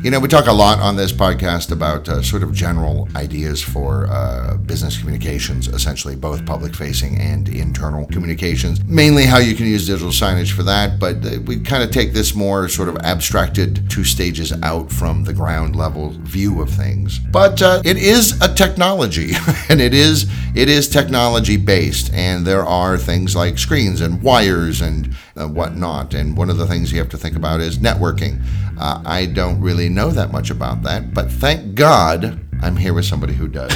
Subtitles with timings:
[0.00, 3.60] You know, we talk a lot on this podcast about uh, sort of general ideas
[3.60, 8.84] for uh, business communications, essentially both public facing and internal communications.
[8.84, 12.12] Mainly how you can use digital signage for that, but uh, we kind of take
[12.12, 17.18] this more sort of abstracted two stages out from the ground level view of things.
[17.18, 19.32] But uh, it is a technology,
[19.68, 24.80] and it is it is technology based, and there are things like screens and wires
[24.80, 26.14] and uh, whatnot.
[26.14, 28.40] And one of the things you have to think about is networking.
[28.78, 33.04] Uh, I don't really know that much about that, but thank God I'm here with
[33.04, 33.72] somebody who does.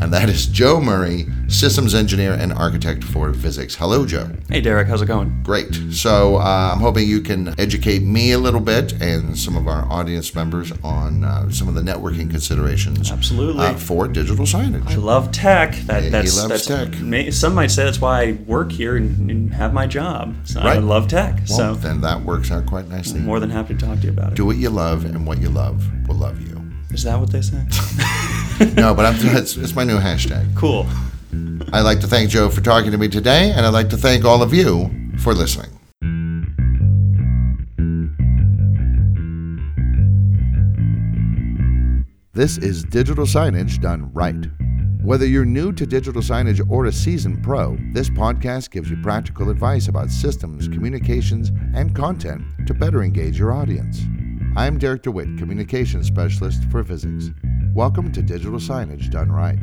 [0.00, 3.74] and that is Joe Murray, systems engineer and architect for Visix.
[3.76, 4.28] Hello, Joe.
[4.48, 5.40] Hey, Derek, how's it going?
[5.42, 5.72] Great.
[5.92, 9.90] So uh, I'm hoping you can educate me a little bit and some of our
[9.90, 13.10] audience members on uh, some of the networking considerations.
[13.12, 13.64] Absolutely.
[13.64, 14.86] Uh, for digital signage.
[14.88, 15.74] I love tech.
[15.86, 17.00] That, He that's, loves that's, tech.
[17.00, 20.34] may- Some might say that's why I work here and, and have my job.
[20.44, 21.36] So I love tech.
[21.48, 23.20] well, so then that works out quite nicely.
[23.20, 24.34] more than happy to talk to you about it.
[24.34, 26.60] Do what you love, and what you love will love you.
[26.90, 27.64] Is that what they say?
[28.76, 30.56] No, but I'm, it's, it's my new hashtag.
[30.56, 30.86] cool.
[31.72, 34.24] I'd like to thank Joe for talking to me today, and I'd like to thank
[34.24, 35.70] all of you for listening.
[42.32, 44.46] This is digital signage done right.
[45.02, 49.50] Whether you're new to digital signage or a seasoned pro, this podcast gives you practical
[49.50, 54.00] advice about systems, communications, and content to better engage your audience.
[54.56, 57.34] I'm Derek DeWitt, Communications Specialist for Visix.
[57.74, 59.58] Welcome to Digital Signage Done Right.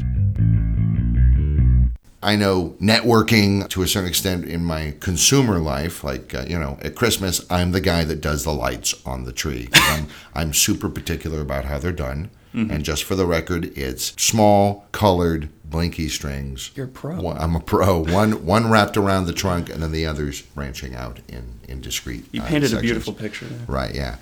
[2.23, 6.77] I know networking to a certain extent in my consumer life, like, uh, you know,
[6.81, 9.69] at Christmas, I'm the guy that does the lights on the tree.
[9.73, 12.29] I'm, I'm super particular about how they're done.
[12.53, 16.71] And just for the record, it's small, colored, blinky strings.
[16.75, 17.15] You're a pro.
[17.15, 18.03] One- I'm a pro.
[18.03, 22.25] One one wrapped around the trunk, and then the others branching out in, in discrete
[22.33, 23.65] You uh, painted a beautiful picture there.
[23.67, 24.17] Right, yeah.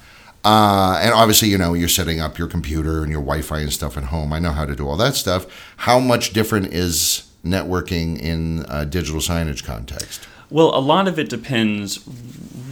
[0.46, 3.74] Uh, and obviously, you know, you're setting up your computer and your Wi Fi and
[3.74, 4.32] stuff at home.
[4.32, 5.48] I know how to do all that stuff.
[5.78, 10.28] How much different is networking in a digital signage context?
[10.50, 12.00] Well, a lot of it depends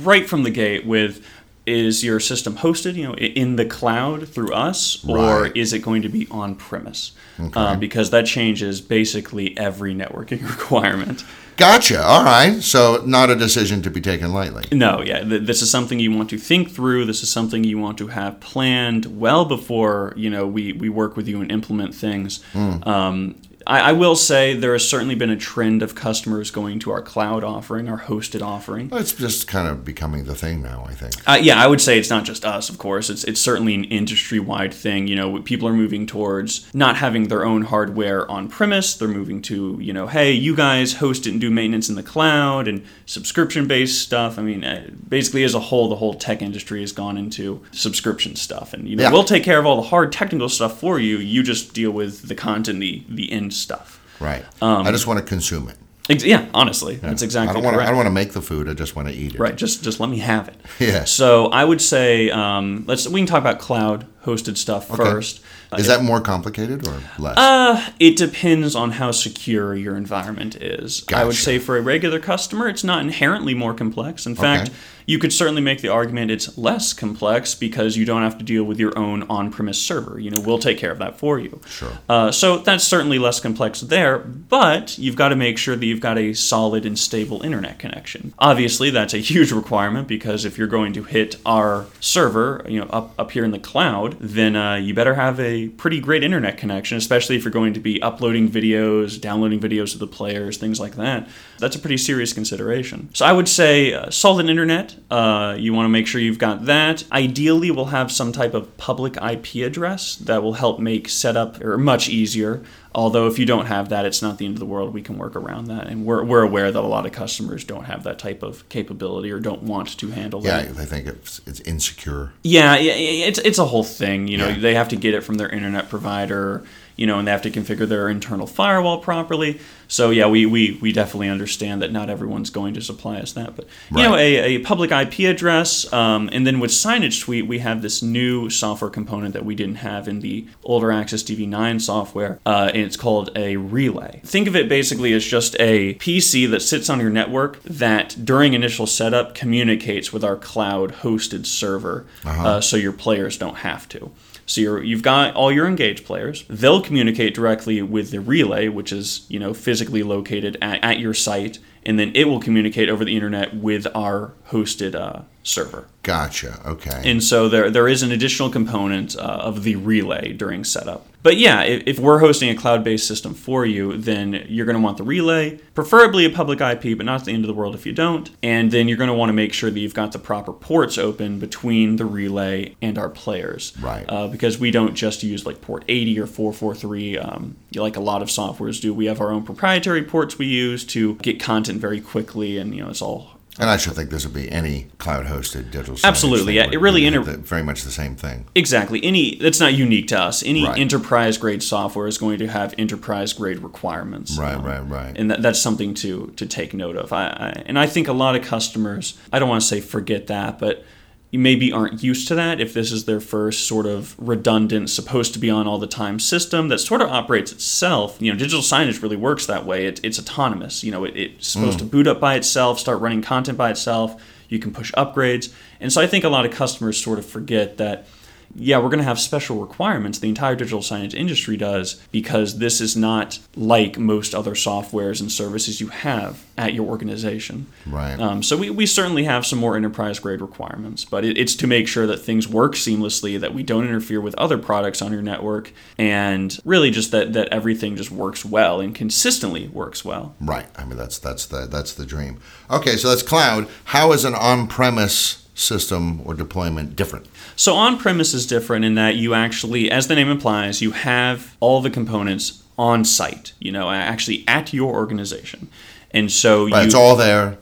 [0.01, 1.25] right from the gate with
[1.65, 5.51] is your system hosted, you know, in the cloud through us, or Right.
[5.57, 7.11] is it going to be on premise?
[7.53, 11.25] Uh, because that changes basically every networking requirement.
[11.57, 12.01] Gotcha.
[12.01, 12.61] All right.
[12.63, 14.63] So, not a decision to be taken lightly.
[14.71, 17.03] No, yeah, th- this is something you want to think through.
[17.05, 21.17] This is something you want to have planned well before you know we we work
[21.17, 22.39] with you and implement things.
[22.55, 23.35] Um,
[23.67, 27.01] I, I will say there has certainly been a trend of customers going to our
[27.01, 28.89] cloud offering, our hosted offering.
[28.93, 31.13] It's just kind of becoming the thing now, I think.
[31.27, 33.09] Uh, yeah, I would say it's not just us, of course.
[33.09, 35.07] It's it's certainly an industry wide thing.
[35.07, 38.95] You know, people are moving towards not having their own hardware on premise.
[38.95, 42.03] They're moving to you know, hey, you guys host it and do maintenance in the
[42.03, 44.39] cloud and subscription based stuff.
[44.39, 48.35] I mean, uh, basically as a whole, the whole tech industry has gone into subscription
[48.35, 49.11] stuff, and you know, Yeah.
[49.11, 51.17] we'll take care of all the hard technical stuff for you.
[51.17, 54.01] You just deal with the content, the the end stuff.
[54.19, 54.45] Right.
[54.61, 55.77] I just want to consume it.
[56.09, 57.83] Ex- yeah, honestly, that's exactly I don't want to.
[57.83, 58.69] I don't want to make the food.
[58.69, 59.39] I just want to eat it.
[59.39, 60.55] Right, just just let me have it.
[60.79, 61.03] Yeah.
[61.03, 65.39] So I would say um, let's we can talk about cloud hosted stuff first.
[65.77, 67.37] Is that more complicated or less?
[67.37, 71.03] Uh, it depends on how secure your environment is.
[71.13, 74.25] I would say for a regular customer, it's not inherently more complex.
[74.25, 74.77] In fact, Okay.
[75.07, 78.63] you could certainly make the argument it's less complex because you don't have to deal
[78.63, 80.19] with your own on-premise server.
[80.19, 81.59] You know, we'll take care of that for you.
[81.67, 81.91] Sure.
[82.07, 85.99] Uh, so that's certainly less complex there, but you've got to make sure that you've
[86.01, 88.33] got a solid and stable internet connection.
[88.39, 92.87] Obviously, that's a huge requirement because if you're going to hit our server, you know,
[92.87, 96.57] up, up here in the cloud, then uh, you better have a pretty great internet
[96.57, 100.79] connection, especially if you're going to be uploading videos, downloading videos to the players, things
[100.79, 101.27] like that.
[101.59, 103.09] That's a pretty serious consideration.
[103.13, 104.95] So I would say uh, solid internet.
[105.09, 107.03] Uh, you want to make sure you've got that.
[107.11, 111.77] Ideally, we'll have some type of public IP address that will help make setup or
[111.77, 112.63] much easier.
[112.97, 114.91] Although if you don't have that, it's not the end of the world.
[114.91, 117.83] We can work around that, and we're, we're aware that a lot of customers don't
[117.85, 120.65] have that type of capability or don't want to handle that.
[120.65, 122.33] yeah, they think it's it's insecure.
[122.43, 124.27] Yeah, yeah, yeah, it's it's a whole thing.
[124.27, 124.57] You know, Yeah.
[124.59, 126.63] they have to get it from their internet provider.
[126.97, 129.59] You know, and they have to configure their internal firewall properly.
[129.87, 133.55] So yeah, we, we, we definitely understand that not everyone's going to supply us that,
[133.55, 137.59] but you know, a, a public IP address, um, and then with Signage Suite, we
[137.59, 142.69] have this new software component that we didn't have in the older AxisTV9 software, uh,
[142.73, 144.19] and it's called a relay.
[144.25, 148.53] Think of it basically as just a PC that sits on your network that during
[148.53, 152.05] initial setup communicates with our cloud hosted server,
[152.45, 154.11] uh, so your players don't have to.
[154.47, 156.45] So you're, you've got all your engaged players.
[156.49, 161.13] They'll communicate directly with the relay, which is you know physically located at, at your
[161.13, 165.87] site and then it will communicate over the internet with our hosted uh, server.
[166.03, 166.59] Gotcha.
[166.65, 167.01] Okay.
[167.05, 171.07] And so there, there is an additional component uh, of the relay during setup.
[171.23, 174.77] But yeah, if, if we're hosting a cloud based system for you, then you're going
[174.77, 177.75] to want the relay, preferably a public IP, but not the end of the world
[177.75, 178.29] if you don't.
[178.43, 180.97] And then you're going to want to make sure that you've got the proper ports
[180.97, 183.73] open between the relay and our players.
[183.79, 184.05] Right.
[184.07, 188.21] Uh, because we don't just use like port 80 or 443 um, like a lot
[188.21, 188.93] of softwares do.
[188.93, 192.83] We have our own proprietary ports we use to get content very quickly, and you
[192.83, 195.97] know it's all and I should think this would be any cloud-hosted digital.
[196.03, 198.45] Absolutely, yeah, it really inter- the- very much the same thing.
[198.53, 199.03] Exactly.
[199.03, 200.43] Any that's not unique to us.
[200.45, 200.77] Any Right.
[200.77, 204.37] enterprise grade software is going to have enterprise grade requirements.
[204.37, 205.13] Right, Um, right, right.
[205.17, 207.11] And that, that's something to to take note of.
[207.11, 209.15] I, I and I think a lot of customers.
[209.33, 210.85] I don't want to say forget that, but
[211.31, 215.39] maybe aren't used to that if this is their first sort of redundant, supposed to
[215.39, 218.17] be on all the time system that sort of operates itself.
[218.21, 219.87] You know, digital signage really works that way.
[219.87, 220.83] It, it's autonomous.
[220.83, 221.91] You know, it, it's supposed to mm.
[221.91, 224.21] boot up by itself, start running content by itself.
[224.47, 225.53] You can push upgrades.
[225.81, 228.07] And so I think a lot of customers sort of forget that
[228.55, 230.19] yeah, we're going to have special requirements.
[230.19, 235.31] The entire digital signage industry does because this is not like most other softwares and
[235.31, 237.67] services you have at your organization.
[237.85, 238.19] Right.
[238.19, 241.67] Um, so we, we certainly have some more enterprise grade requirements, but it, it's to
[241.67, 245.21] make sure that things work seamlessly, that we don't interfere with other products on your
[245.21, 250.35] network, and really just that, that everything just works well and consistently works well.
[250.41, 250.67] Right.
[250.75, 252.39] I mean, that's that's the that's the dream.
[252.71, 253.67] Okay, so that's cloud.
[253.85, 257.27] How is an on-premise system or deployment different?
[257.55, 261.55] So on premise is different in that you actually, as the name implies, you have
[261.59, 265.67] all the components on site, you know, actually at your organization.
[266.11, 267.57] And so Right, you it's all there.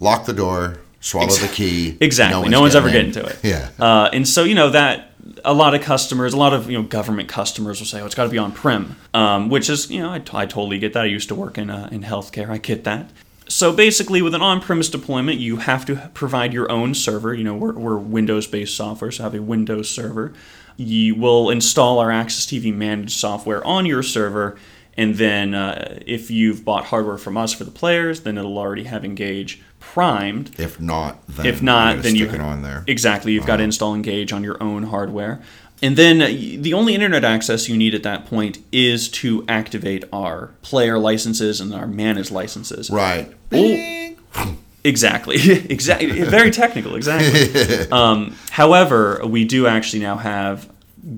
[0.00, 0.78] Lock the door.
[1.00, 1.96] Swallow the key.
[2.00, 2.48] Exactly.
[2.48, 3.38] No one's ever getting getting to it.
[3.44, 3.70] Yeah.
[3.78, 5.12] Uh, and so, you know, that
[5.44, 8.14] a lot of customers, a lot of, you know, government customers will say, oh, it's
[8.16, 11.02] got to be on prem, um, which is, you know, I, I totally get that.
[11.02, 12.50] I used to work in, uh, in healthcare.
[12.50, 13.10] I get that.
[13.48, 17.32] So basically, with an on premise deployment, you have to provide your own server.
[17.34, 20.32] You know, we're, we're Windows based software, so have a Windows server.
[20.76, 24.56] You will install our AxisTV managed software on your server.
[24.98, 28.84] And then, uh, if you've bought hardware from us for the players, then it'll already
[28.84, 32.84] have Engage primed If not, then if not, then you stick it on there.
[32.86, 35.40] Exactly, you've got to install Engage on your own hardware,
[35.82, 40.04] and then uh, the only internet access you need at that point is to activate
[40.12, 42.90] our player licenses and our managed licenses.
[42.90, 43.32] Right.
[43.50, 44.16] Bing.
[44.84, 45.36] Exactly,
[45.68, 46.22] exactly.
[46.22, 46.94] Very technical.
[46.94, 47.90] Exactly.
[47.92, 50.70] um, however, we do actually now have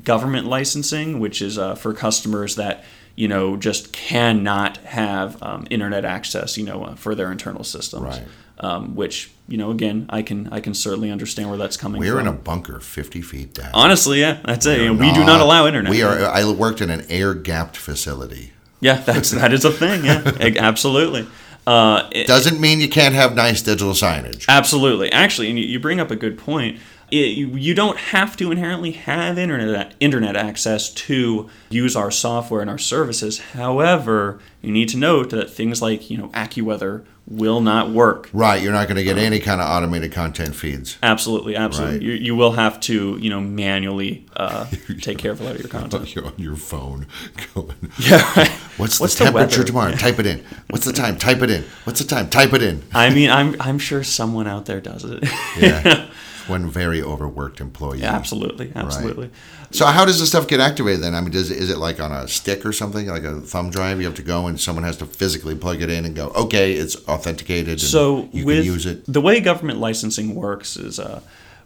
[0.04, 2.84] government licensing, which is uh, for customers that
[3.14, 8.04] you know just cannot have um, internet access, you know, uh, for their internal systems.
[8.04, 8.24] Right.
[8.60, 12.06] Um, which you know, again, I can I can certainly understand where that's coming from.
[12.08, 12.26] We're from.
[12.28, 13.70] in a bunker 50 feet down.
[13.72, 14.80] Honestly, yeah, that's it.
[14.80, 15.90] You know, we do not allow internet.
[15.90, 16.18] We are.
[16.24, 18.52] I worked in an air-gapped facility.
[18.80, 20.04] Yeah, that's that is a thing.
[20.04, 20.22] Yeah,
[20.58, 21.26] absolutely.
[21.66, 24.46] Uh, it- Doesn't mean you can't have nice digital signage.
[24.48, 25.12] Absolutely.
[25.12, 26.78] Actually, and you- you bring up a good point.
[27.10, 32.70] It, you don't have to inherently have internet internet access to use our software and
[32.70, 33.38] our services.
[33.38, 38.30] However, you need to note that things like you know AccuWeather will not work.
[38.32, 38.62] Right.
[38.62, 40.96] You're not going to get any kind of automated content feeds.
[41.02, 41.96] Absolutely, absolutely.
[41.96, 42.02] Right.
[42.02, 44.66] You, you will have to you know manually uh,
[45.00, 46.14] take care of a lot of your content.
[46.14, 47.06] You're on your phone
[47.54, 47.76] going.
[47.98, 48.22] Yeah.
[48.36, 48.50] Right.
[48.78, 49.92] What's, the temperature tomorrow?
[49.92, 50.44] Type it in.
[50.70, 51.16] What's the time?
[51.16, 51.64] Type it in.
[51.82, 52.30] What's the time?
[52.30, 52.82] Type it in.
[52.94, 55.24] I mean, I'm I'm sure someone out there does it.
[55.58, 56.08] Yeah.
[56.48, 58.02] One very overworked employee.
[58.02, 59.30] absolutely, absolutely.
[59.70, 61.14] So how does this stuff get activated then?
[61.14, 64.00] I mean, does is it like on a stick or something, like a thumb drive?
[64.00, 66.72] You have to go and someone has to physically plug it in and go, okay,
[66.72, 67.68] it's authenticated.
[67.68, 69.04] And So you with can use it.
[69.06, 71.20] the way government licensing works is uh,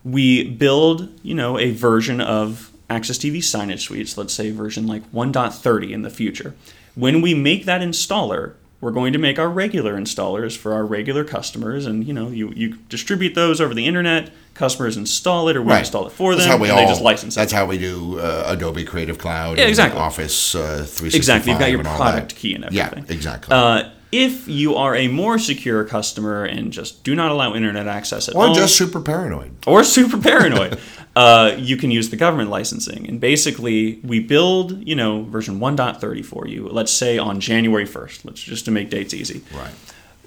[0.04, 4.18] we build you know a version of AxisTV signage suites.
[4.18, 6.54] Let's say version like 1.30 in the future.
[6.94, 11.22] When we make that installer, we're going to make our regular installers for our regular
[11.24, 14.30] customers, and you know you you distribute those over the internet.
[14.54, 15.78] Customers install it, or we Right.
[15.78, 16.84] install it for That's them, how we and all.
[16.84, 17.40] they just license it.
[17.40, 19.56] That's how we do uh, Adobe Creative Cloud.
[19.56, 19.98] Yeah, and exactly.
[20.00, 21.14] Office uh, 365.
[21.14, 23.54] Exactly, you've got your product key and everything Yeah, exactly.
[23.54, 28.28] Uh, if you are a more secure customer and just do not allow internet access
[28.28, 28.42] at all.
[28.42, 29.52] or all, just super paranoid.
[29.66, 30.78] or super paranoid,
[31.14, 33.06] uh, you can use the government licensing.
[33.08, 36.68] And basically, we build, you know, version 1.30 for you.
[36.68, 38.24] Let's say on January 1st.
[38.24, 39.42] Let's just to make dates easy.
[39.54, 39.72] Right.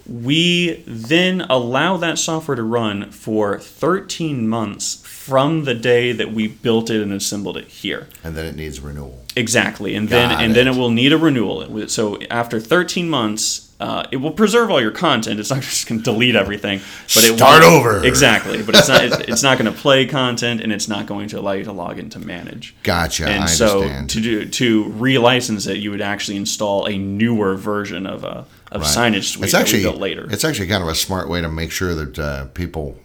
[0.07, 6.47] We then allow that software to run for 13 months from the day that we
[6.47, 8.07] built it and assembled it here.
[8.23, 9.25] And then it needs renewal.
[9.35, 10.75] Exactly, and then Got and then it.
[10.75, 11.87] it will need a renewal.
[11.89, 15.39] So after 13 months, uh, it will preserve all your content.
[15.39, 16.79] It's not just going to delete everything,
[17.13, 18.03] but it Start over.
[18.05, 18.63] exactly.
[18.63, 19.03] But it's not.
[19.03, 21.71] It's, it's not going to play content, and it's not going to allow you to
[21.71, 22.75] log in to manage.
[22.83, 23.27] Gotcha.
[23.27, 24.09] And I so understand.
[24.11, 28.81] to do to relicense it, you would actually install a newer version of a of
[28.81, 29.13] Right.
[29.13, 30.27] signage suite It's actually later.
[30.29, 32.97] It's actually kind of a smart way to make sure that uh, people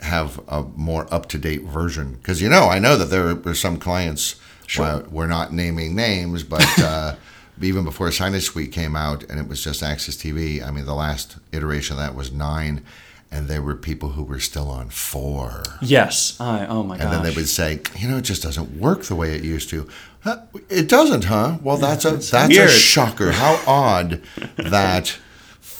[0.00, 2.14] have a more up to date version.
[2.14, 4.36] Because you know, I know that there are some clients.
[4.66, 4.84] Sure.
[4.84, 7.14] well, we're not naming names, but uh,
[7.64, 10.66] even before Signage Suite came out, and it was just AxisTV.
[10.66, 12.84] I mean, the last iteration of that was nine,
[13.30, 15.62] and there were people who were still on four.
[15.80, 16.38] Yes.
[16.40, 17.02] I, oh my god.
[17.02, 17.22] And gosh.
[17.22, 19.88] then they would say, you know, it just doesn't work the way it used to.
[20.20, 21.58] Huh, It doesn't, huh?
[21.62, 23.32] Well, that's a that's a shocker.
[23.32, 24.22] How odd
[24.56, 25.18] that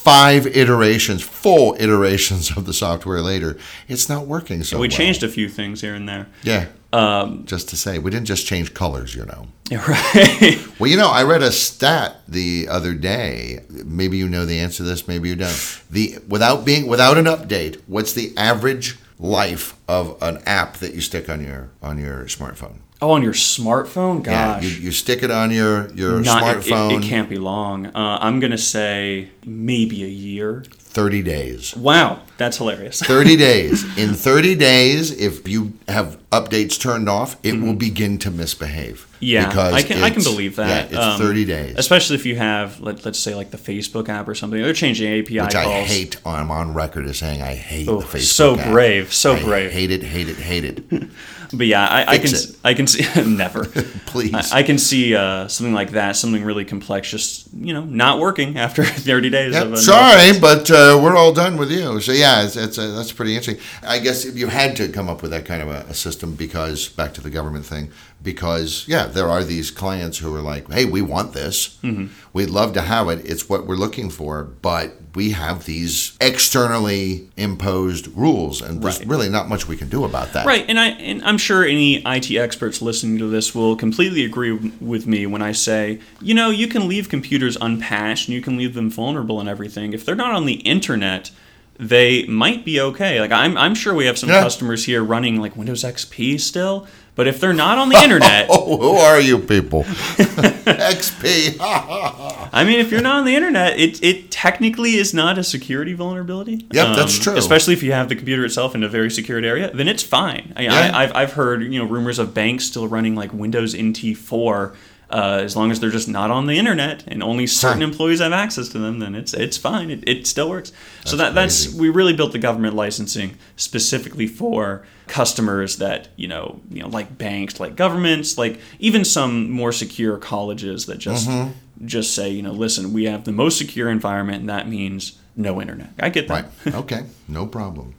[0.03, 3.57] five iterations, full iterations of the software later,
[3.87, 4.97] it's not working so we well.
[4.97, 6.27] changed a few things here and there.
[6.43, 6.67] Yeah.
[6.93, 9.47] Um, Just to say, we didn't just change colors, you know.
[9.89, 10.59] right.
[10.79, 13.61] Well, you know, I read a stat the other day.
[13.71, 15.83] Maybe you know the answer to this, maybe you don't.
[15.91, 21.01] The without being without an update, what's the average life of an app that you
[21.01, 22.81] stick on your on your smartphone?
[23.03, 24.23] Oh, on your smartphone?
[24.23, 24.63] Gosh.
[24.63, 26.93] Yeah, you, you stick it on your your Not, smartphone.
[26.99, 27.87] It, it can't be long.
[27.87, 30.65] Uh, I'm gonna say maybe a year.
[30.79, 31.75] Thirty days.
[31.75, 33.01] Wow, that's hilarious.
[33.03, 33.83] 30 days.
[33.97, 38.97] In 30 days, if you have updates turned off, it will begin to misbehave.
[39.15, 39.17] Mm-hmm.
[39.25, 40.91] Yeah, Because I can I can believe that.
[40.91, 41.75] Yeah, it's Um, 30 days.
[41.79, 44.61] Especially if you have, let, let's say, like the Facebook app or something.
[44.61, 46.19] They're changing API Which I hate.
[46.27, 48.21] I'm on record as saying I hate Oh, the Facebook app.
[48.25, 48.71] so app.
[48.71, 49.71] brave, so I brave.
[49.71, 50.85] hate it, hate it, hate it.
[51.55, 53.65] But yeah, I, I can s- I can see never.
[54.07, 54.53] Please.
[54.53, 58.19] I, I can see uh, something like that, something really complex, just you know, not
[58.19, 62.01] working after 30 days Yep, sorry, but uh, we're all done with you.
[62.01, 63.63] So yeah, it's, it's uh, that's pretty interesting.
[63.83, 66.89] I guess you had to come up with that kind of a, a system because
[66.89, 67.91] back to the government thing.
[68.23, 71.79] Because yeah, there are these clients who are like, "Hey, we want this.
[71.83, 72.07] Mm-hmm.
[72.33, 73.25] We'd love to have it.
[73.25, 79.09] It's what we're looking for, but we have these externally imposed rules, and there's Right.
[79.09, 82.03] really not much we can do about that." Right, and I and I'm sure any
[82.07, 86.51] IT experts listening to this will completely agree with me when I say, you know,
[86.51, 89.93] you can leave computers unpatched and you can leave them vulnerable and everything.
[89.93, 91.31] If they're not on the internet,
[91.79, 93.21] they might be okay.
[93.21, 94.43] Like I'm I'm sure we have some Yeah.
[94.43, 98.77] customers here running like Windows XP still, but if they're not on the internet, Oh,
[98.79, 99.83] who are you people?
[99.87, 101.57] XP.
[101.61, 105.93] I mean, if you're not on the internet, it, it technically is not a security
[105.95, 106.67] vulnerability.
[106.73, 107.37] Yep, that's true.
[107.37, 110.53] Especially if you have the computer itself in a very secured area, then it's fine.
[110.57, 110.73] I, Yeah.
[110.75, 114.75] I, I've, I've heard you know rumors of banks still running like Windows NT four.
[115.11, 117.89] Uh, as long as they're just not on the internet and only certain Huh.
[117.89, 119.91] employees have access to them, then it's it's fine.
[119.91, 120.73] It, it still works.
[121.05, 126.27] so that That's that's we really built the government licensing specifically for customers that you
[126.27, 131.29] know you know like banks, like governments, like even some more secure colleges that just
[131.29, 131.53] Mm-hmm.
[131.87, 135.61] just say you know listen we have the most secure environment and that means no
[135.61, 135.91] internet.
[136.01, 136.47] I get that.
[136.65, 136.75] Right.
[136.75, 137.03] Okay.
[137.29, 137.95] No problem.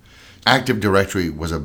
[0.46, 1.60] Active Directory was a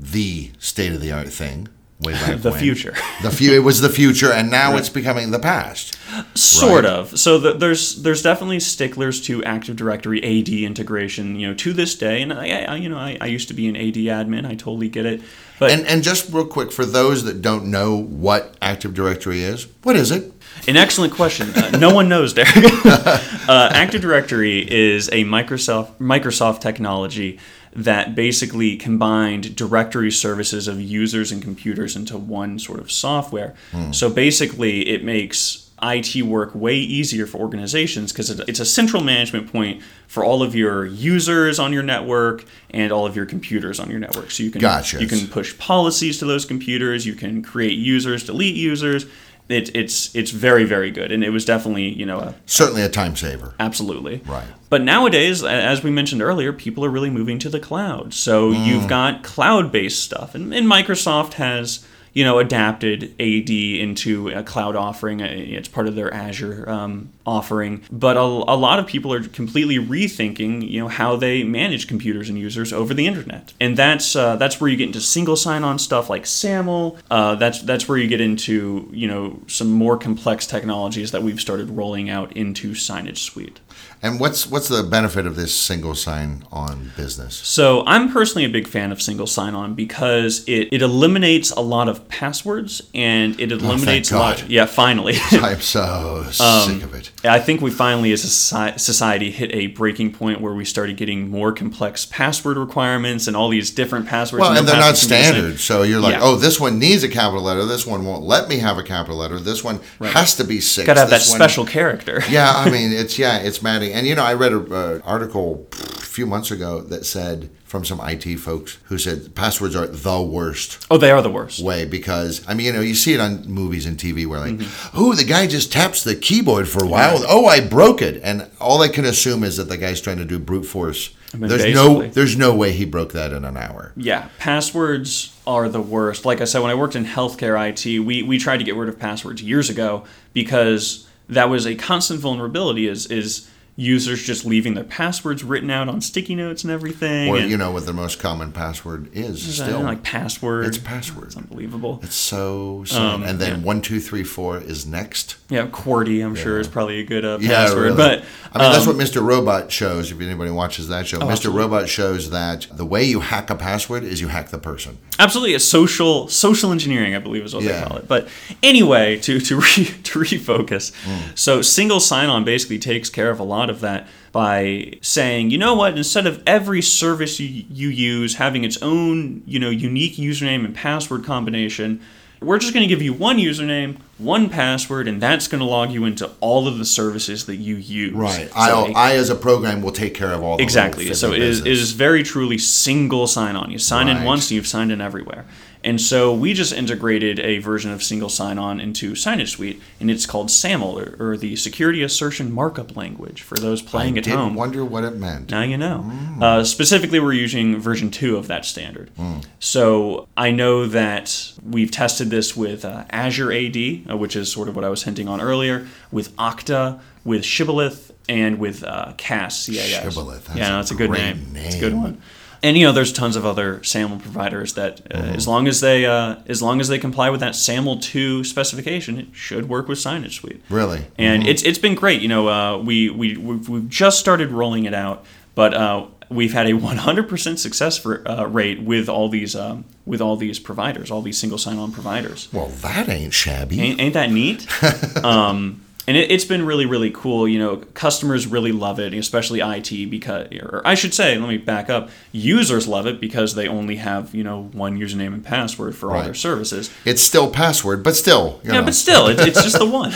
[0.00, 1.68] the state of the art thing.
[2.00, 2.60] Way back The when.
[2.60, 2.94] future.
[3.22, 3.52] The few.
[3.52, 5.98] It was the future, and now it's becoming the past.
[6.36, 6.92] Sort Right.
[6.92, 7.18] of.
[7.18, 11.34] So the, there's there's definitely sticklers to Active Directory AD integration.
[11.40, 13.66] You know, to this day, and I, I you know I, I used to be
[13.66, 14.46] an AD admin.
[14.46, 15.22] I totally get it.
[15.58, 19.66] But And and just real quick for those that don't know what Active Directory is,
[19.82, 20.32] what is it?
[20.68, 21.50] An excellent question.
[21.50, 22.54] Uh, no one knows, Derek.
[22.84, 27.40] uh, Active Directory is a Microsoft Microsoft technology
[27.74, 33.54] that basically combined directory services of users and computers into one sort of software.
[33.72, 33.92] Hmm.
[33.92, 39.50] So basically, it makes IT work way easier for organizations because it's a central management
[39.52, 43.90] point for all of your users on your network and all of your computers on
[43.90, 44.30] your network.
[44.30, 45.00] So you can Gotcha.
[45.00, 47.06] you can push policies to those computers.
[47.06, 49.06] You can create users, delete users.
[49.48, 52.88] It, it's it's very very good, and it was definitely you know a, Certainly a
[52.88, 53.54] time saver.
[53.58, 54.46] absolutely Right.
[54.68, 58.12] But nowadays, as we mentioned earlier, people are really moving to the cloud.
[58.12, 58.66] So mm.
[58.66, 64.42] you've got cloud based stuff, and, and Microsoft has you know adapted AD into a
[64.42, 65.22] cloud offering.
[65.22, 67.82] Uh, It's part of their Azure um, offering.
[67.90, 72.28] But a, a lot of people are completely rethinking you know how they manage computers
[72.28, 75.64] and users over the internet, and that's uh, that's where you get into single sign
[75.64, 76.98] on stuff like SAML.
[77.10, 81.40] Uh, that's that's where you get into you know some more complex technologies that we've
[81.40, 83.60] started rolling out into Signage Suite.
[84.00, 87.34] And what's what's the benefit of this single sign on business?
[87.34, 91.88] So I'm personally a big fan of single sign-on because it, it eliminates a lot
[91.88, 94.40] of of passwords, and it eliminates oh, a God.
[94.42, 94.50] lot.
[94.50, 95.14] Yeah, finally.
[95.32, 97.10] I'm so Um, sick of it.
[97.24, 101.30] I think we finally, as a society, hit a breaking point where we started getting
[101.30, 104.42] more complex password requirements and all these different passwords.
[104.42, 105.58] Well, no and they're not the standard.
[105.60, 106.20] So you're like, Yeah.
[106.22, 107.64] oh, this one needs a capital letter.
[107.64, 109.40] This one won't let me have a capital letter.
[109.40, 110.86] This one has to be six.
[110.86, 112.22] Got to have that one- special character.
[112.28, 113.92] yeah, I mean, it's yeah, it's maddening.
[113.94, 115.76] And you know, I read an uh, article a
[116.16, 120.86] few months ago that said from some IT folks who said passwords are the worst
[120.90, 121.60] Oh, they are the worst.
[121.62, 124.54] way because I mean, you know, you see it on movies and TV where like,
[124.54, 124.96] Mm-hmm.
[124.98, 127.22] oh, the guy just taps the keyboard for a while.
[127.28, 130.24] Oh, I broke it, and all I can assume is that the guy's trying to
[130.24, 131.10] do brute force.
[131.36, 133.92] mean, there's no, there's no way he broke that in an hour.
[133.96, 136.24] Yeah, passwords are the worst.
[136.24, 138.88] Like I said, when I worked in healthcare IT, we, we tried to get rid
[138.88, 143.48] of passwords years ago because that was a constant vulnerability is is
[143.80, 147.28] users just leaving their passwords written out on sticky notes and everything.
[147.28, 149.82] Or and you know what the most common password is Is still.
[149.82, 150.66] like password.
[150.66, 151.26] It's password.
[151.28, 152.00] It's unbelievable.
[152.02, 153.64] It's so so, Um, and then yeah.
[153.64, 155.36] one two three four is next.
[155.48, 157.82] Yeah, QWERTY, I'm sure, is probably a good uh, Yeah, password.
[157.84, 157.96] really.
[157.96, 159.22] But I mean, that's um, what Mr.
[159.24, 160.10] Robot shows.
[160.10, 161.22] If anybody watches that show, Mr.
[161.22, 161.62] Oh, absolutely.
[161.62, 164.98] Robot shows that the way you hack a password is you hack the person.
[165.20, 167.80] absolutely a social social engineering, I believe, is what Yeah.
[167.82, 168.08] they call it.
[168.08, 168.26] But
[168.62, 169.62] anyway, to to re,
[170.02, 171.30] to refocus, Hmm.
[171.36, 175.74] so single sign-on basically takes care of a lot of that by saying, you know
[175.74, 180.64] what, instead of every service you, you use having its own you know unique username
[180.64, 182.00] and password combination.
[182.40, 185.90] We're just going to give you one username, one password, and that's going to log
[185.90, 188.12] you into all of the services that you use.
[188.12, 188.50] Right.
[188.50, 191.12] So I, I, as a program, will take care of all the Exactly.
[191.14, 193.70] So it is, it is very truly single sign on.
[193.70, 195.46] You sign in once and you've signed in everywhere.
[195.84, 200.10] And so we just integrated a version of single sign on into Signage Suite, and
[200.10, 204.26] it's called SAML, or, or the Security Assertion Markup Language, for those playing I at
[204.26, 204.54] home.
[204.54, 205.50] wonder what it meant.
[205.50, 206.10] Now you know.
[206.40, 209.10] Uh, specifically, we're using version 2 of that standard.
[209.16, 209.38] Hmm.
[209.60, 214.68] So I know that we've tested this with uh, Azure AD, uh, which is sort
[214.68, 219.66] of what I was hinting on earlier, with Okta, with Shibboleth, and with uh, CAS,
[219.66, 220.04] CAS.
[220.04, 221.52] Shibboleth, that's yeah, a that's a good great name.
[221.56, 222.20] It's a good one.
[222.60, 225.34] And you know, there's tons of other SAML providers that, uh, Mm-hmm.
[225.36, 229.16] as long as they uh, as long as they comply with that SAML two specification,
[229.18, 231.06] it should work with Signage Suite Really?
[231.16, 232.20] and it's it's been great.
[232.20, 235.24] You know, uh, we we we've, we've just started rolling it out,
[235.54, 240.20] but uh, we've had a 100% success for, uh, rate with all these um, with
[240.20, 242.48] all these providers, all these single sign-on providers.
[242.52, 243.80] Well, that ain't shabby.
[243.80, 244.66] Ain't, ain't that neat?
[245.24, 247.46] um, and it, it's been really really cool.
[247.46, 251.58] You know, customers really love it, especially IT because, or I should say, let me
[251.58, 252.08] back up.
[252.32, 256.22] Users love it because they only have you know one username and password for all
[256.24, 256.90] their services.
[257.04, 258.60] It's still password, but still.
[258.64, 258.86] You Yeah, know.
[258.86, 260.12] but still, it, it's just the one.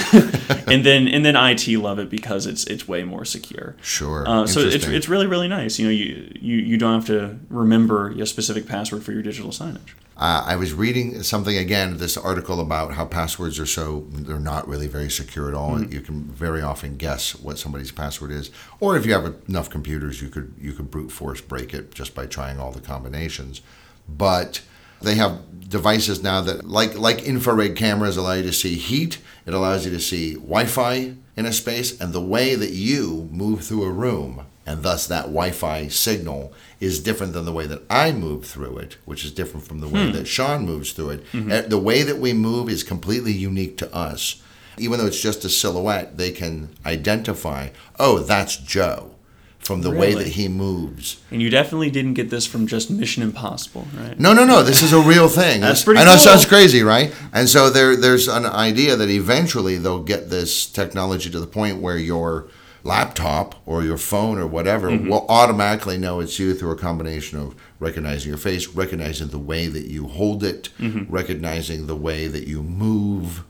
[0.66, 3.76] and then and then IT love it because it's it's way more secure.
[3.82, 4.24] Sure.
[4.26, 5.78] Uh, so it's, it's really really nice.
[5.78, 9.50] You know, you, you you don't have to remember a specific password for your digital
[9.50, 9.92] signage.
[10.22, 14.68] Uh, I was reading something again, this article about how passwords are so, they're not
[14.68, 15.72] really very secure at all.
[15.72, 15.92] Mm-hmm.
[15.92, 18.52] You can very often guess what somebody's password is.
[18.78, 22.14] Or if you have enough computers, you could, you could brute force break it just
[22.14, 23.62] by trying all the combinations.
[24.08, 24.62] But
[25.00, 29.54] they have devices now that, like, like infrared cameras, allow you to see heat, it
[29.54, 33.64] allows you to see Wi Fi in a space, and the way that you move
[33.64, 38.12] through a room and thus that Wi-Fi signal is different than the way that I
[38.12, 40.12] move through it, which is different from the way Hmm.
[40.12, 41.32] that Sean moves through it.
[41.32, 41.68] Mm-hmm.
[41.68, 44.40] The way that we move is completely unique to us.
[44.78, 49.10] Even though it's just a silhouette, they can identify, oh, that's Joe
[49.58, 51.20] from the way that he moves.
[51.30, 54.18] And you definitely didn't get this from just Mission Impossible, right?
[54.18, 54.62] No, no, no.
[54.64, 55.60] This is a real thing.
[55.60, 57.14] That's pretty I know it sounds crazy, right?
[57.32, 61.80] And so there, there's an idea that eventually they'll get this technology to the point
[61.80, 62.48] where your
[62.84, 65.08] laptop or your phone or whatever Mm-hmm.
[65.08, 69.66] will automatically know it's you through a combination of recognizing your face, recognizing the way
[69.68, 71.12] that you hold it, Mm-hmm.
[71.12, 73.44] recognizing the way that you move.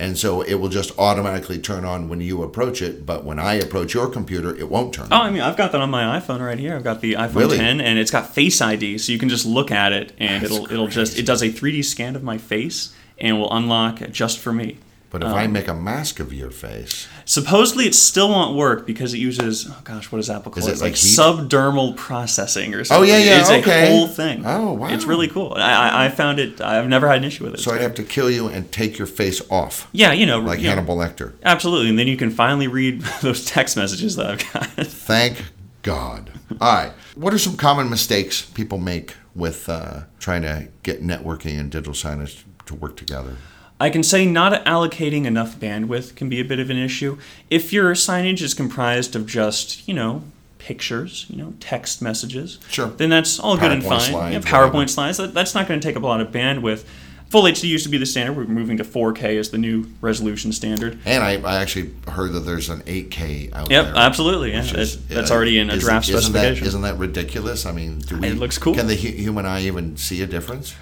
[0.00, 3.54] And so it will just automatically turn on when you approach it, but when I
[3.54, 5.12] approach your computer, it won't turn on.
[5.12, 5.26] Oh, on.
[5.26, 6.76] I mean, I've got that on my iPhone right here.
[6.76, 7.56] I've got the iPhone Really?
[7.58, 10.52] 10, and it's got Face ID, so you can just look at it, and That's
[10.54, 14.38] it'll it'll just it does a 3D scan of my face, and will unlock just
[14.38, 14.78] for me.
[15.10, 18.86] But if I Um, make a mask of your face, Supposedly, it still won't work
[18.86, 20.58] because it uses oh gosh, what is Apple called?
[20.58, 20.84] Is it?
[20.84, 23.08] it It's like like subdermal processing or something.
[23.10, 23.86] Oh yeah, yeah, It's okay.
[23.86, 24.42] a whole thing.
[24.44, 24.88] Oh, wow.
[24.88, 25.54] It's really cool.
[25.56, 26.60] I, I, I found it.
[26.60, 27.60] I've never had an issue with it.
[27.60, 30.60] so I'd have to kill you and take your face off, yeah, you know, like
[30.60, 31.32] yeah, Hannibal Lecter.
[31.42, 34.66] Absolutely, and then you can finally read those text messages that I've got.
[34.86, 35.42] Thank
[35.82, 36.32] God.
[36.60, 36.92] All right.
[37.14, 41.92] What are some common mistakes people make with uh, trying to get networking and digital
[41.94, 43.36] signage to work together?
[43.80, 47.18] I can say not allocating enough bandwidth can be a bit of an issue.
[47.48, 50.24] If your signage is comprised of just, you know,
[50.58, 52.88] pictures, you know, text messages, Sure.
[52.88, 54.00] then that's all good and fine.
[54.00, 54.50] slides, Yeah.
[54.52, 56.84] PowerPoint slides, that, that's not going to take up a lot of bandwidth.
[57.30, 58.36] Full HD used to be the standard.
[58.36, 60.98] We're moving to 4K as the new resolution standard.
[61.04, 63.96] And I, I actually heard that there's an 8K out Yep, there.
[63.96, 64.52] absolutely.
[64.52, 66.64] Yeah, is- that's uh, already in a draft isn't specification.
[66.64, 67.66] That, isn't that ridiculous?
[67.66, 68.74] I mean, do we, It looks cool.
[68.74, 70.74] Can the hu- human eye even see a difference?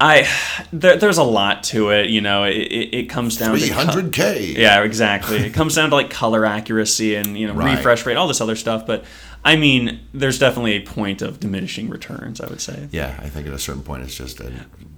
[0.00, 0.28] I
[0.72, 2.08] there, there's a lot to it.
[2.10, 4.56] You know, it, it, it comes down to co- 300K.
[4.56, 5.38] Yeah, exactly.
[5.38, 7.76] it comes down to like color accuracy and you know Right.
[7.76, 8.86] refresh rate, all this other stuff.
[8.86, 9.04] But
[9.44, 12.40] I mean, there's definitely a point of diminishing returns.
[12.40, 12.88] I would say.
[12.92, 14.52] Yeah, I think at a certain point it's just a.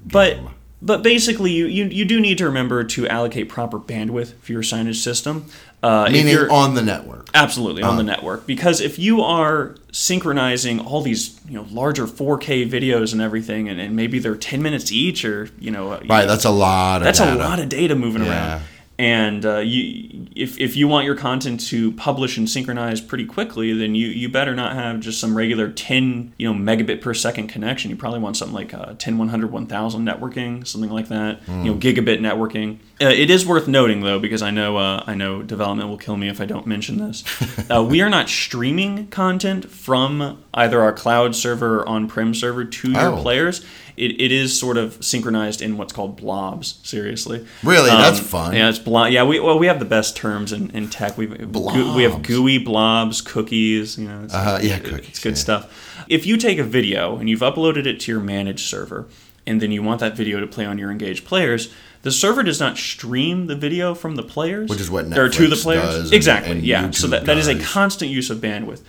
[0.04, 0.50] But game.
[0.82, 4.62] but basically, you, you you do need to remember to allocate proper bandwidth for your
[4.62, 5.46] signage system.
[5.82, 7.28] Uh, meaning on the network.
[7.32, 8.12] Absolutely on the Uh-huh.
[8.16, 13.68] network because if you are synchronizing all these you know larger 4K videos and everything
[13.68, 16.98] and, and maybe they're 10 minutes each or you know Right, that's a lot.
[17.00, 18.30] Of that's a lot of data moving Yeah.
[18.30, 18.62] around
[19.00, 23.72] and uh, you if, if you want your content to publish and synchronize pretty quickly
[23.72, 27.48] then you, you better not have just some regular 10 you know megabit per second
[27.48, 31.64] connection you probably want something like uh, 10 100 1000 networking something like that Hmm.
[31.64, 35.14] you know gigabit networking uh, it is worth noting though because I know uh, I
[35.14, 37.24] know development will kill me if I don't mention this
[37.70, 42.90] uh, we are not streaming content from either our cloud server or on-prem server to
[42.92, 43.22] your Oh.
[43.22, 43.64] players
[43.96, 47.90] it, it is sort of synchronized in what's called blobs seriously Really?
[47.90, 48.54] Um, That's fun.
[48.54, 49.12] yeah, it's blob.
[49.12, 51.16] Yeah, we well we have the best terms in, in tech.
[51.18, 52.22] We we have.
[52.22, 53.98] GUI blobs, cookies.
[53.98, 55.34] You know, it's, Uh-huh, yeah, it- cookies, It's good yeah.
[55.36, 56.04] stuff.
[56.08, 59.06] If you take a video and you've uploaded it to your managed server,
[59.46, 61.72] and then you want that video to play on your engaged players,
[62.02, 65.46] the server does not stream the video from the players, Which is what or to
[65.48, 65.82] the players.
[65.82, 66.52] does exactly.
[66.52, 66.90] and yeah.
[66.90, 67.54] So YouTube that, that is a.
[67.54, 67.60] Hmm.
[67.62, 68.82] constant use of bandwidth.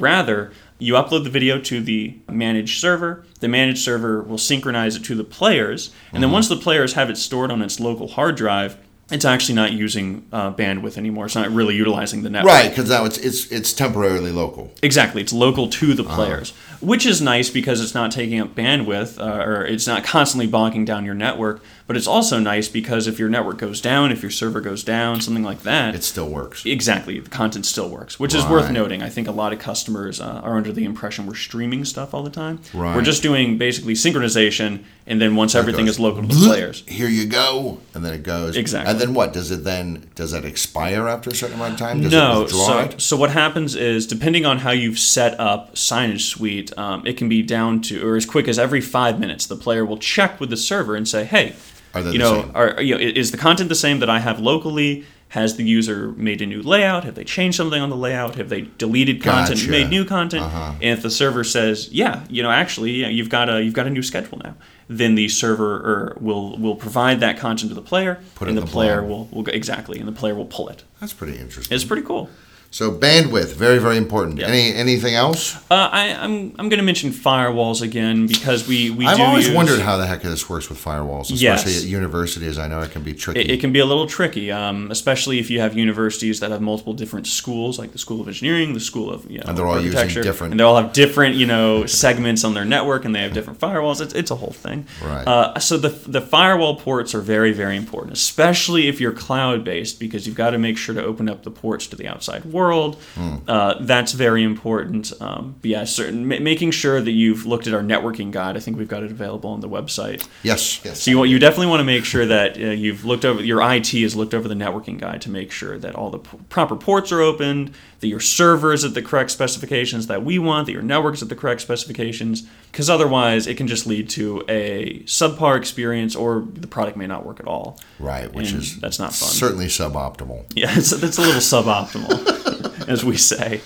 [0.00, 3.24] Rather, you upload the video to the managed server.
[3.40, 6.22] The managed server will synchronize it to the players, and Hmm.
[6.22, 8.76] then once the players have it stored on its local hard drive,
[9.10, 11.24] it's actually not using uh, bandwidth anymore.
[11.24, 12.52] It's not really utilizing the network.
[12.52, 14.70] Right, because now it's it's it's temporarily local.
[14.82, 15.94] Exactly, it's local to Uh-huh.
[15.96, 20.04] the players, which is nice because it's not taking up bandwidth uh, or it's not
[20.04, 21.62] constantly bogging down your network.
[21.88, 25.22] But it's also nice because if your network goes down, if your server goes down,
[25.22, 26.66] something like that, It still works.
[26.66, 29.02] exactly the content still works, which is worth noting.
[29.02, 32.22] I think a lot of customers uh, are under the impression we're streaming stuff all
[32.22, 32.60] the time.
[32.74, 32.94] Right.
[32.94, 36.84] We're just doing basically synchronization, and then once everything goes is local to the players.
[36.86, 38.90] Here you go, and then it goes Exactly.
[38.90, 40.10] And then what does it then?
[40.14, 42.02] Does that expire after a certain amount of time?
[42.02, 43.00] Does no, it so, it?
[43.00, 47.30] so what happens is depending on how you've set up Signage Suite, um, it can
[47.30, 49.46] be down to or as quick as every five minutes.
[49.46, 51.54] The player will check with the server and say, "Hey,
[51.96, 52.52] you the know, same?
[52.54, 56.12] are you know, is the content the same that I have locally?" Has the user
[56.16, 57.04] made a new layout?
[57.04, 58.36] Have they changed something on the layout?
[58.36, 59.70] Have they deleted content, Gotcha.
[59.70, 60.42] made new content?
[60.44, 60.72] Uh-huh.
[60.80, 63.86] And if the server says, "Yeah, you know, actually, yeah, you've got a you've got
[63.86, 64.54] a new schedule now,"
[64.88, 68.58] then the server or will will provide that content to the player, Put it and
[68.58, 69.10] in the the player blob.
[69.10, 70.84] will will go, exactly, and the player will pull it.
[70.98, 71.74] That's pretty interesting.
[71.74, 72.30] It's pretty cool.
[72.70, 74.38] So bandwidth, very very important.
[74.38, 74.46] Yeah.
[74.48, 75.56] Any anything else?
[75.70, 79.56] Uh, I, I'm I'm going to mention firewalls again because we we I've always use-
[79.56, 81.82] wondered how the heck this works with firewalls, especially Yes.
[81.82, 82.58] at universities.
[82.58, 83.40] I know it can be tricky.
[83.40, 86.60] It, it can be a little tricky, um, especially if you have universities that have
[86.60, 89.66] multiple different schools, like the School of Engineering, the School of you know, And they're
[89.66, 93.14] all using different- and they all have different you know segments on their network, and
[93.14, 94.00] they have different firewalls.
[94.02, 94.86] It's, it's a whole thing.
[95.02, 95.26] Right.
[95.26, 99.98] Uh, so the the firewall ports are very very important, especially if you're cloud based,
[99.98, 102.57] because you've got to make sure to open up the ports to the outside world.
[102.62, 103.36] Hmm.
[103.46, 105.12] Uh, that's very important.
[105.20, 108.56] Um, yeah, certain ma- making sure that you've looked at our networking guide.
[108.56, 110.26] I think we've got it available on the website.
[110.42, 111.02] yes, yes.
[111.02, 113.88] So you, you definitely want to make sure that uh, you've looked over your IT
[113.88, 117.12] has looked over the networking guide to make sure that all the p- proper ports
[117.12, 120.82] are opened, that your server is at the correct specifications that we want, that your
[120.82, 122.46] network is at the correct specifications.
[122.70, 127.24] Because otherwise, it can just lead to a subpar experience, or the product may not
[127.24, 127.80] work at all.
[127.98, 129.28] right, which And is that's not fun.
[129.30, 130.44] certainly suboptimal.
[130.54, 132.08] Yeah, it's, it's a little suboptimal,
[132.92, 133.60] as we say.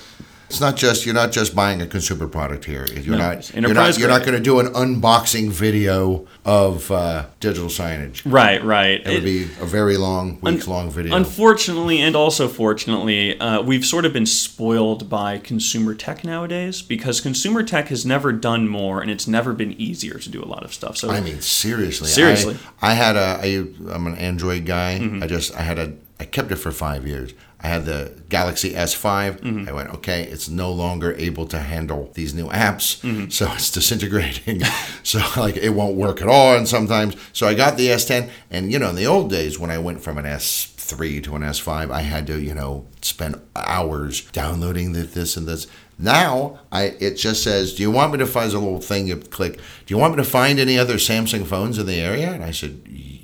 [0.53, 2.85] It's not just you're not just buying a consumer product here.
[2.87, 7.25] You're No, not you're not you're not going to do an unboxing video of uh,
[7.41, 8.21] digital signage.
[8.27, 9.01] Right, right.
[9.01, 11.17] It would be a very long, weeks long video.
[11.17, 17.23] Unfortunately, and also fortunately, uh, we've sort of been spoiled by consumer tech nowadays because
[17.23, 20.65] consumer tech has never done more and it's never been easier to do a lot
[20.65, 20.99] of stuff.
[20.99, 22.09] So I mean, seriously.
[22.09, 22.55] Seriously.
[22.57, 22.85] Mm-hmm.
[22.85, 23.41] I, I had a.
[23.43, 23.47] I,
[23.95, 25.01] I'm an Android guy.
[25.23, 25.57] I just.
[25.57, 25.95] I had a.
[26.23, 27.35] I kept it for five years.
[27.65, 29.41] I had the Galaxy S5.
[29.41, 29.69] Mm-hmm.
[29.69, 33.29] I went, okay, it's no longer able to handle these new apps, Mm-hmm.
[33.31, 34.63] so it's disintegrating.
[35.03, 37.17] so like it won't work at all, and sometimes.
[37.33, 40.01] So I got the S10, and you know, in the old days when I went
[40.01, 45.37] from an S3 to an S5, I had to, you know, spend hours downloading this
[45.37, 45.67] and this.
[45.99, 49.17] Now I it just says, "Do you want me to find a little thing you
[49.17, 49.55] click?
[49.87, 52.51] Do you want me to find any other Samsung phones in the area?" And I
[52.53, 52.81] said,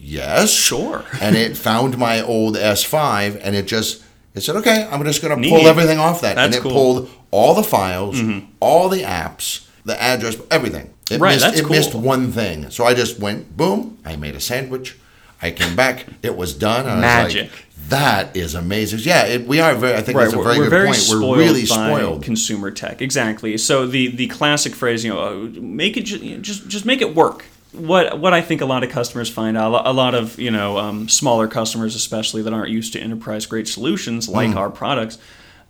[0.08, 1.04] "Yes, Sure.
[1.20, 4.02] and it found my old S5, and it just
[4.34, 6.72] it said, "Okay, I'm just going to pull everything off that." That's and it cool.
[6.72, 8.20] pulled all the files,
[8.60, 10.94] all the apps, the address, everything.
[11.10, 12.70] It Right, missed, that's it missed one thing.
[12.70, 14.96] So I just went, boom, I made a sandwich.
[15.40, 16.80] I came back, it was done.
[16.86, 17.50] And I was Magic.
[17.50, 19.00] like, that is amazing.
[19.02, 20.86] Yeah, it, we are very, I think Right, that's a we're, very we're good very
[20.88, 20.96] point.
[20.98, 22.22] spoiled We're really by spoiled.
[22.22, 23.00] consumer tech.
[23.00, 23.56] Exactly.
[23.56, 27.14] So the the classic phrase, you know, uh, make it ju- just just make it
[27.14, 27.44] work.
[27.72, 30.78] What what I think a lot of customers find out, a lot of you know
[30.78, 34.56] um, smaller customers, especially that aren't used to enterprise grade solutions like Mm.
[34.56, 35.18] our products,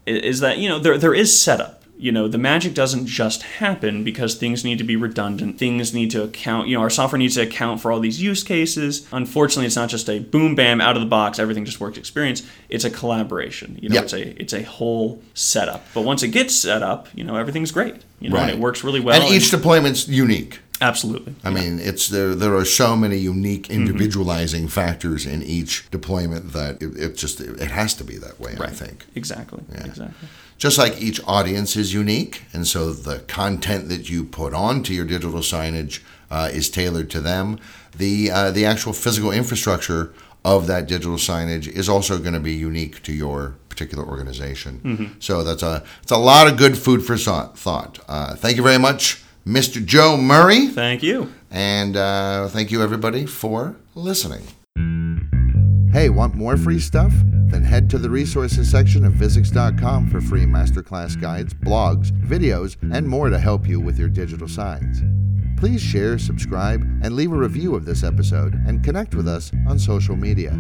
[0.07, 1.75] is that you know there there is setup.
[2.01, 5.59] You know, the magic doesn't just happen because things need to be redundant.
[5.59, 8.45] Things need to account, you know, our software needs to account for all these use
[8.45, 9.05] cases.
[9.11, 12.45] Unfortunately, it's not just a boom bam out of the box, everything just works experience.
[12.69, 13.81] It's a collaboration.
[13.83, 14.03] You know, Yeah.
[14.03, 15.85] it's a it's a whole setup.
[15.93, 17.97] But once it gets set up, you know, everything's great.
[18.21, 19.21] You know, and it works really well.
[19.21, 20.61] and each deployment's unique.
[20.81, 21.35] Absolutely.
[21.45, 22.35] I mean, it's there.
[22.35, 27.71] There are so many unique individualizing factors in each deployment that it, it just it
[27.71, 28.57] has to be that way.
[28.61, 29.07] I think.
[29.15, 29.63] Exactly.
[29.73, 30.29] Exactly.
[30.59, 35.05] Just like each audience is unique, and so the content that you put onto your
[35.05, 37.59] digital signage uh, is tailored to them.
[37.97, 40.13] The uh, the actual physical infrastructure
[40.45, 45.17] of that digital signage is also going to be unique to your particular organization.
[45.21, 47.59] So that's a it's a lot of good food for thought.
[47.59, 47.99] thought.
[48.09, 49.83] Uh, thank you very much, Mr.
[49.85, 51.33] Joe Murray, Thank you.
[51.51, 54.43] and uh, thank you everybody for listening.
[55.91, 57.13] Hey, want more free stuff?
[57.47, 63.09] Then head to the resources section of visix.com for free masterclass guides, blogs, videos, and
[63.09, 65.01] more to help you with your digital signs.
[65.59, 69.79] Please share, subscribe, and leave a review of this episode and connect with us on
[69.79, 70.51] social media.